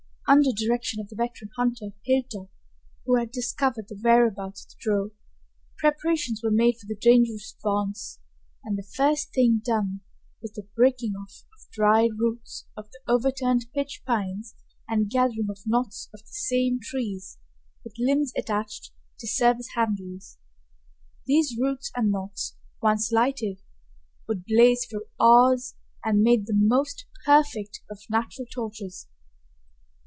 Under 0.27 0.53
direction 0.55 1.01
of 1.01 1.09
the 1.09 1.17
veteran 1.17 1.49
hunter, 1.57 1.89
Hilltop, 2.05 2.49
who 3.05 3.17
had 3.17 3.31
discovered 3.33 3.89
the 3.89 3.99
whereabouts 4.01 4.63
of 4.63 4.69
the 4.69 4.75
drove, 4.79 5.11
preparations 5.77 6.39
were 6.41 6.49
made 6.49 6.77
for 6.77 6.85
the 6.87 6.95
dangerous 6.95 7.53
advance, 7.59 8.17
and 8.63 8.77
the 8.77 8.87
first 8.95 9.33
thing 9.33 9.59
done 9.61 9.99
was 10.41 10.53
the 10.53 10.69
breaking 10.73 11.15
off 11.17 11.43
of 11.51 11.69
dry 11.73 12.07
roots 12.17 12.65
of 12.77 12.89
the 12.91 12.99
overturned 13.09 13.65
pitch 13.73 14.03
pines, 14.05 14.55
and 14.87 15.09
gathering 15.09 15.47
of 15.49 15.59
knots 15.65 16.07
of 16.13 16.21
the 16.21 16.31
same 16.31 16.79
trees, 16.81 17.37
with 17.83 17.93
limbs 17.99 18.31
attached, 18.37 18.93
to 19.19 19.27
serve 19.27 19.57
as 19.59 19.67
handles. 19.75 20.37
These 21.25 21.57
roots 21.59 21.91
and 21.93 22.09
knots, 22.09 22.55
once 22.81 23.11
lighted, 23.11 23.61
would 24.29 24.45
blaze 24.45 24.85
for 24.85 25.05
hours 25.21 25.75
and 26.05 26.21
made 26.21 26.45
the 26.47 26.55
most 26.55 27.03
perfect 27.25 27.81
of 27.89 27.99
natural 28.09 28.45
torches. 28.49 29.09